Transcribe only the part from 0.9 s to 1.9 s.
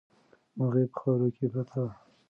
په خاورو کې پرته